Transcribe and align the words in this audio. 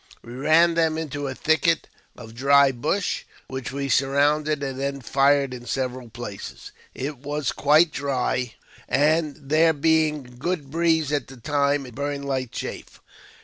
We 0.23 0.33
ran 0.33 0.73
them 0.73 0.97
into 0.97 1.27
a 1.27 1.35
thicket 1.35 1.87
of 2.15 2.33
dry 2.33 2.71
bush, 2.71 3.23
which 3.47 3.71
we 3.71 3.87
surrounded, 3.87 4.63
and 4.63 4.79
then 4.79 4.99
fired 4.99 5.53
in 5.53 5.67
several 5.67 6.09
places. 6.09 6.71
It 6.95 7.19
was 7.19 7.51
quite 7.51 7.91
dry, 7.91 8.55
and, 8.89 9.35
there 9.39 9.73
being 9.73 10.25
a 10.25 10.29
good 10.31 10.71
breeze 10.71 11.11
at 11.11 11.27
the 11.27 11.37
time, 11.37 11.85
it 11.85 11.93
burned 11.93 12.25
like 12.25 12.49
chaff. 12.51 12.99